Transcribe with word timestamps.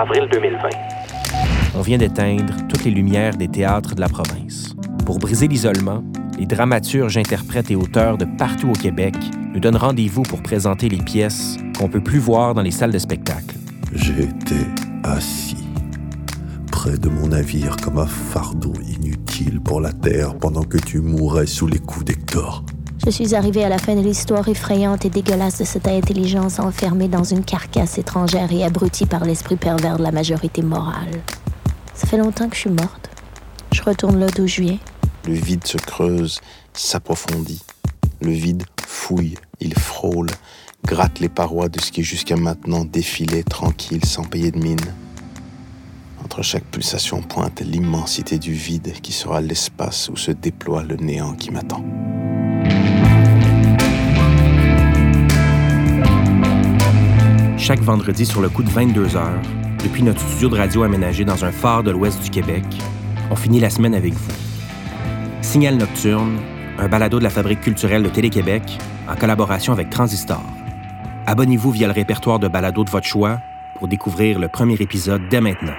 avril 0.00 0.28
2020. 0.32 0.68
On 1.76 1.80
vient 1.80 1.98
d'éteindre 1.98 2.54
toutes 2.68 2.84
les 2.84 2.90
lumières 2.90 3.36
des 3.36 3.48
théâtres 3.48 3.94
de 3.94 4.00
la 4.00 4.08
province. 4.08 4.74
Pour 5.06 5.18
briser 5.18 5.46
l'isolement, 5.46 6.02
les 6.38 6.46
dramaturges, 6.46 7.16
interprètes 7.16 7.70
et 7.70 7.76
auteurs 7.76 8.18
de 8.18 8.24
partout 8.24 8.70
au 8.70 8.72
Québec 8.72 9.14
nous 9.52 9.60
donnent 9.60 9.76
rendez-vous 9.76 10.22
pour 10.22 10.42
présenter 10.42 10.88
les 10.88 11.02
pièces 11.02 11.58
qu'on 11.78 11.88
peut 11.88 12.02
plus 12.02 12.18
voir 12.18 12.54
dans 12.54 12.62
les 12.62 12.72
salles 12.72 12.92
de 12.92 12.98
spectacle. 12.98 13.54
J'étais 13.92 14.66
assis 15.04 15.64
près 16.72 16.98
de 16.98 17.08
mon 17.08 17.28
navire 17.28 17.76
comme 17.76 17.98
un 17.98 18.06
fardeau 18.06 18.72
inutile 18.98 19.60
pour 19.60 19.80
la 19.80 19.92
terre 19.92 20.36
pendant 20.36 20.64
que 20.64 20.78
tu 20.78 21.00
mourais 21.00 21.46
sous 21.46 21.68
les 21.68 21.78
coups 21.78 22.04
d'Hector. 22.04 22.64
Je 23.06 23.10
suis 23.10 23.34
arrivé 23.34 23.62
à 23.62 23.68
la 23.68 23.76
fin 23.76 23.94
de 23.94 24.00
l'histoire 24.00 24.48
effrayante 24.48 25.04
et 25.04 25.10
dégueulasse 25.10 25.58
de 25.58 25.64
cette 25.64 25.86
intelligence 25.86 26.58
enfermée 26.58 27.06
dans 27.06 27.22
une 27.22 27.44
carcasse 27.44 27.98
étrangère 27.98 28.50
et 28.50 28.64
abrutie 28.64 29.04
par 29.04 29.26
l'esprit 29.26 29.56
pervers 29.56 29.98
de 29.98 30.02
la 30.02 30.10
majorité 30.10 30.62
morale. 30.62 31.20
Ça 31.94 32.06
fait 32.06 32.16
longtemps 32.16 32.48
que 32.48 32.54
je 32.54 32.60
suis 32.60 32.70
morte. 32.70 33.10
Je 33.72 33.82
retourne 33.82 34.18
là 34.18 34.28
d'où 34.34 34.46
je 34.46 34.62
viens. 34.62 34.78
Le 35.26 35.34
vide 35.34 35.66
se 35.66 35.76
creuse, 35.76 36.40
s'approfondit. 36.72 37.62
Le 38.22 38.30
vide 38.30 38.64
fouille, 38.86 39.34
il 39.60 39.74
frôle, 39.74 40.30
gratte 40.82 41.20
les 41.20 41.28
parois 41.28 41.68
de 41.68 41.80
ce 41.82 41.92
qui 41.92 42.02
jusqu'à 42.02 42.36
maintenant 42.36 42.86
défilait 42.86 43.42
tranquille 43.42 44.06
sans 44.06 44.24
payer 44.24 44.50
de 44.50 44.58
mine. 44.58 44.94
Entre 46.24 46.40
chaque 46.40 46.64
pulsation 46.64 47.20
pointe 47.20 47.60
l'immensité 47.60 48.38
du 48.38 48.54
vide 48.54 48.94
qui 49.02 49.12
sera 49.12 49.42
l'espace 49.42 50.08
où 50.08 50.16
se 50.16 50.30
déploie 50.30 50.82
le 50.82 50.96
néant 50.96 51.34
qui 51.34 51.50
m'attend. 51.50 51.84
Chaque 57.66 57.80
vendredi 57.80 58.26
sur 58.26 58.42
le 58.42 58.50
coup 58.50 58.62
de 58.62 58.68
22 58.68 59.16
heures, 59.16 59.40
depuis 59.82 60.02
notre 60.02 60.20
studio 60.20 60.50
de 60.50 60.56
radio 60.56 60.82
aménagé 60.82 61.24
dans 61.24 61.46
un 61.46 61.50
phare 61.50 61.82
de 61.82 61.90
l'ouest 61.90 62.22
du 62.22 62.28
Québec, 62.28 62.62
on 63.30 63.36
finit 63.36 63.58
la 63.58 63.70
semaine 63.70 63.94
avec 63.94 64.12
vous. 64.12 64.32
Signal 65.40 65.78
Nocturne, 65.78 66.36
un 66.78 66.88
balado 66.88 67.18
de 67.18 67.24
la 67.24 67.30
Fabrique 67.30 67.62
culturelle 67.62 68.02
de 68.02 68.10
Télé-Québec 68.10 68.78
en 69.08 69.16
collaboration 69.16 69.72
avec 69.72 69.88
Transistor. 69.88 70.44
Abonnez-vous 71.24 71.70
via 71.70 71.86
le 71.86 71.94
répertoire 71.94 72.38
de 72.38 72.48
balados 72.48 72.84
de 72.84 72.90
votre 72.90 73.06
choix 73.06 73.40
pour 73.76 73.88
découvrir 73.88 74.38
le 74.38 74.48
premier 74.48 74.74
épisode 74.74 75.22
dès 75.30 75.40
maintenant. 75.40 75.72